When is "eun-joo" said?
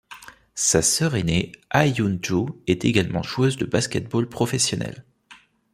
1.85-2.59